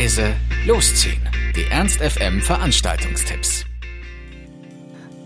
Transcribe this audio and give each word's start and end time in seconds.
leise, 0.00 0.32
losziehen. 0.66 1.20
Die 1.54 1.70
Ernst 1.70 2.00
FM 2.00 2.40
Veranstaltungstipps. 2.40 3.66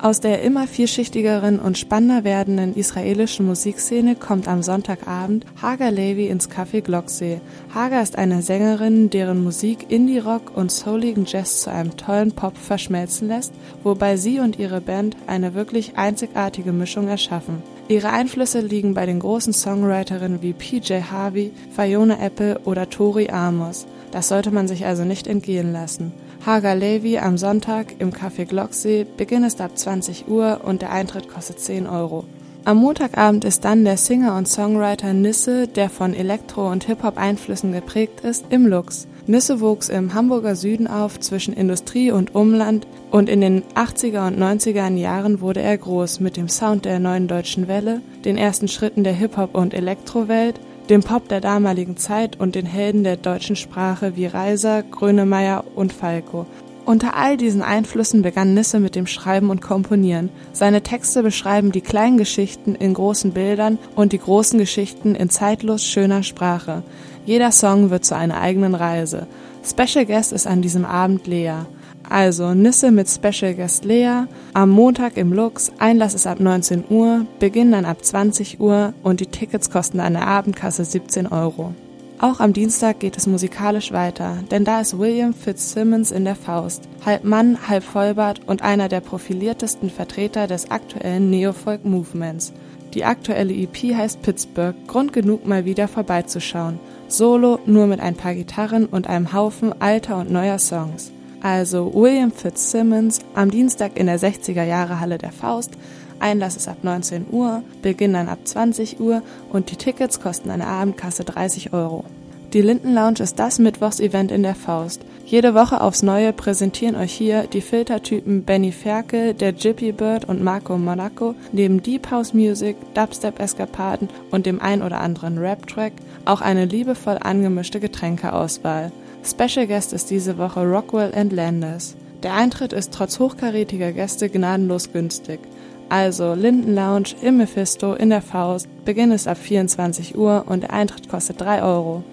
Aus 0.00 0.18
der 0.18 0.42
immer 0.42 0.66
vielschichtigeren 0.66 1.60
und 1.60 1.78
spannender 1.78 2.24
werdenden 2.24 2.74
israelischen 2.74 3.46
Musikszene 3.46 4.16
kommt 4.16 4.48
am 4.48 4.64
Sonntagabend 4.64 5.46
Hagar 5.62 5.92
Levy 5.92 6.26
ins 6.26 6.50
Café 6.50 6.80
Glocksee. 6.80 7.40
Hagar 7.72 8.02
ist 8.02 8.18
eine 8.18 8.42
Sängerin, 8.42 9.10
deren 9.10 9.44
Musik 9.44 9.92
Indie-Rock 9.92 10.56
und 10.56 10.72
souligen 10.72 11.24
Jazz 11.24 11.60
zu 11.60 11.70
einem 11.70 11.96
tollen 11.96 12.32
Pop 12.32 12.58
verschmelzen 12.58 13.28
lässt, 13.28 13.54
wobei 13.84 14.16
sie 14.16 14.40
und 14.40 14.58
ihre 14.58 14.80
Band 14.80 15.16
eine 15.28 15.54
wirklich 15.54 15.96
einzigartige 15.96 16.72
Mischung 16.72 17.06
erschaffen. 17.06 17.62
Ihre 17.86 18.10
Einflüsse 18.10 18.60
liegen 18.60 18.94
bei 18.94 19.06
den 19.06 19.20
großen 19.20 19.52
Songwriterinnen 19.52 20.42
wie 20.42 20.52
PJ 20.52 20.94
Harvey, 21.12 21.52
Fiona 21.76 22.18
Apple 22.20 22.58
oder 22.64 22.90
Tori 22.90 23.28
Amos. 23.28 23.86
Das 24.14 24.28
sollte 24.28 24.52
man 24.52 24.68
sich 24.68 24.86
also 24.86 25.04
nicht 25.04 25.26
entgehen 25.26 25.72
lassen. 25.72 26.12
Hagar 26.46 26.76
Levy 26.76 27.18
am 27.18 27.36
Sonntag 27.36 27.96
im 27.98 28.12
Café 28.12 28.44
Glocksee. 28.44 29.04
Beginn 29.16 29.42
ist 29.42 29.60
ab 29.60 29.76
20 29.76 30.28
Uhr 30.28 30.60
und 30.62 30.82
der 30.82 30.92
Eintritt 30.92 31.28
kostet 31.28 31.58
10 31.58 31.88
Euro. 31.88 32.24
Am 32.64 32.76
Montagabend 32.76 33.44
ist 33.44 33.64
dann 33.64 33.84
der 33.84 33.96
Singer 33.96 34.36
und 34.36 34.46
Songwriter 34.46 35.12
Nisse, 35.12 35.66
der 35.66 35.90
von 35.90 36.14
Elektro- 36.14 36.70
und 36.70 36.84
Hip-Hop-Einflüssen 36.84 37.72
geprägt 37.72 38.20
ist, 38.20 38.44
im 38.50 38.68
Lux. 38.68 39.08
Nisse 39.26 39.60
wuchs 39.60 39.88
im 39.88 40.14
Hamburger 40.14 40.54
Süden 40.54 40.86
auf 40.86 41.18
zwischen 41.18 41.52
Industrie 41.52 42.12
und 42.12 42.36
Umland 42.36 42.86
und 43.10 43.28
in 43.28 43.40
den 43.40 43.64
80er 43.74 44.28
und 44.28 44.38
90er 44.38 44.94
Jahren 44.94 45.40
wurde 45.40 45.60
er 45.60 45.76
groß 45.76 46.20
mit 46.20 46.36
dem 46.36 46.48
Sound 46.48 46.84
der 46.84 47.00
neuen 47.00 47.26
deutschen 47.26 47.66
Welle, 47.66 48.00
den 48.24 48.36
ersten 48.36 48.68
Schritten 48.68 49.02
der 49.02 49.14
Hip-Hop- 49.14 49.56
und 49.56 49.74
Elektrowelt 49.74 50.60
dem 50.88 51.02
Pop 51.02 51.28
der 51.28 51.40
damaligen 51.40 51.96
Zeit 51.96 52.38
und 52.38 52.54
den 52.54 52.66
Helden 52.66 53.04
der 53.04 53.16
deutschen 53.16 53.56
Sprache 53.56 54.16
wie 54.16 54.26
Reiser, 54.26 54.82
Grönemeyer 54.82 55.64
und 55.74 55.92
Falco. 55.92 56.46
Unter 56.84 57.16
all 57.16 57.38
diesen 57.38 57.62
Einflüssen 57.62 58.20
begann 58.20 58.52
Nisse 58.52 58.78
mit 58.78 58.94
dem 58.94 59.06
Schreiben 59.06 59.48
und 59.48 59.62
Komponieren. 59.62 60.28
Seine 60.52 60.82
Texte 60.82 61.22
beschreiben 61.22 61.72
die 61.72 61.80
kleinen 61.80 62.18
Geschichten 62.18 62.74
in 62.74 62.92
großen 62.92 63.32
Bildern 63.32 63.78
und 63.96 64.12
die 64.12 64.18
großen 64.18 64.58
Geschichten 64.58 65.14
in 65.14 65.30
zeitlos 65.30 65.82
schöner 65.82 66.22
Sprache. 66.22 66.82
Jeder 67.24 67.52
Song 67.52 67.88
wird 67.88 68.04
zu 68.04 68.14
einer 68.14 68.38
eigenen 68.38 68.74
Reise. 68.74 69.26
Special 69.64 70.04
Guest 70.04 70.32
ist 70.34 70.46
an 70.46 70.60
diesem 70.60 70.84
Abend 70.84 71.26
Lea. 71.26 71.60
Also 72.08 72.52
Nisse 72.54 72.90
mit 72.90 73.08
Special 73.08 73.54
Guest 73.54 73.84
Lea, 73.84 74.24
am 74.52 74.70
Montag 74.70 75.16
im 75.16 75.32
Lux, 75.32 75.72
Einlass 75.78 76.14
ist 76.14 76.26
ab 76.26 76.38
19 76.38 76.84
Uhr, 76.90 77.26
Beginn 77.38 77.72
dann 77.72 77.86
ab 77.86 78.04
20 78.04 78.60
Uhr. 78.60 78.92
Und 79.02 79.20
die 79.20 79.26
Tickets 79.26 79.70
kosten 79.70 80.00
an 80.00 80.12
der 80.12 80.26
Abendkasse 80.26 80.84
17 80.84 81.26
Euro. 81.26 81.74
Auch 82.20 82.40
am 82.40 82.52
Dienstag 82.52 83.00
geht 83.00 83.16
es 83.16 83.26
musikalisch 83.26 83.90
weiter, 83.90 84.38
denn 84.50 84.64
da 84.64 84.80
ist 84.80 84.98
William 84.98 85.34
Fitzsimmons 85.34 86.12
in 86.12 86.24
der 86.24 86.36
Faust, 86.36 86.88
halb 87.04 87.24
Mann, 87.24 87.58
halb 87.68 87.82
Vollbart 87.82 88.40
und 88.46 88.62
einer 88.62 88.88
der 88.88 89.00
profiliertesten 89.00 89.90
Vertreter 89.90 90.46
des 90.46 90.70
aktuellen 90.70 91.30
Neofolk-Movements. 91.30 92.52
Die 92.94 93.04
aktuelle 93.04 93.52
EP 93.52 93.94
heißt 93.94 94.22
Pittsburgh, 94.22 94.76
Grund 94.86 95.12
genug 95.12 95.46
mal 95.46 95.64
wieder 95.64 95.88
vorbeizuschauen. 95.88 96.78
Solo, 97.08 97.58
nur 97.66 97.88
mit 97.88 97.98
ein 97.98 98.14
paar 98.14 98.34
Gitarren 98.34 98.86
und 98.86 99.08
einem 99.08 99.32
Haufen 99.32 99.74
alter 99.80 100.18
und 100.18 100.30
neuer 100.30 100.60
Songs 100.60 101.10
also 101.44 101.92
William 101.92 102.32
Fitzsimmons, 102.32 103.20
am 103.34 103.50
Dienstag 103.50 103.98
in 103.98 104.06
der 104.06 104.18
60er 104.18 104.64
Jahre 104.64 104.98
Halle 104.98 105.18
der 105.18 105.30
Faust. 105.30 105.72
Einlass 106.18 106.56
ist 106.56 106.68
ab 106.68 106.78
19 106.82 107.26
Uhr, 107.30 107.62
Beginn 107.82 108.14
dann 108.14 108.30
ab 108.30 108.38
20 108.44 108.98
Uhr 108.98 109.22
und 109.52 109.70
die 109.70 109.76
Tickets 109.76 110.20
kosten 110.20 110.50
eine 110.50 110.66
Abendkasse 110.66 111.22
30 111.22 111.74
Euro. 111.74 112.06
Die 112.54 112.62
Linden 112.62 112.94
Lounge 112.94 113.20
ist 113.20 113.38
das 113.38 113.58
Mittwochsevent 113.58 114.32
in 114.32 114.42
der 114.42 114.54
Faust. 114.54 115.02
Jede 115.26 115.54
Woche 115.54 115.82
aufs 115.82 116.02
Neue 116.02 116.32
präsentieren 116.32 116.96
euch 116.96 117.12
hier 117.12 117.42
die 117.42 117.60
Filtertypen 117.60 118.44
Benny 118.44 118.72
Ferkel, 118.72 119.34
der 119.34 119.50
Jippy 119.50 119.92
Bird 119.92 120.24
und 120.26 120.42
Marco 120.42 120.78
Monaco 120.78 121.34
neben 121.52 121.82
Deep 121.82 122.10
House 122.10 122.32
Music, 122.32 122.76
Dubstep 122.94 123.38
Eskapaden 123.38 124.08
und 124.30 124.46
dem 124.46 124.62
ein 124.62 124.82
oder 124.82 125.00
anderen 125.00 125.36
Rap-Track 125.36 125.92
auch 126.24 126.40
eine 126.40 126.64
liebevoll 126.64 127.18
angemischte 127.20 127.80
Getränkeauswahl. 127.80 128.92
Special 129.26 129.66
Guest 129.66 129.92
ist 129.92 130.10
diese 130.10 130.36
Woche 130.36 130.60
Rockwell 130.60 131.14
and 131.14 131.32
Landers. 131.32 131.96
Der 132.22 132.34
Eintritt 132.34 132.72
ist 132.72 132.92
trotz 132.92 133.18
hochkarätiger 133.18 133.92
Gäste 133.92 134.28
gnadenlos 134.28 134.92
günstig. 134.92 135.40
Also 135.88 136.34
Linden 136.34 136.74
Lounge 136.74 137.14
im 137.22 137.38
Mephisto 137.38 137.94
in 137.94 138.10
der 138.10 138.22
Faust. 138.22 138.68
Beginn 138.84 139.12
ist 139.12 139.26
ab 139.26 139.38
24 139.38 140.16
Uhr 140.16 140.44
und 140.46 140.62
der 140.62 140.72
Eintritt 140.72 141.08
kostet 141.08 141.40
3 141.40 141.62
Euro. 141.62 142.04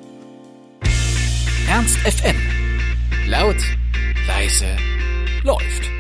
Ernst 1.70 1.98
FM. 2.00 2.36
Laut, 3.28 3.58
leise, 4.28 4.66
läuft. 5.44 5.91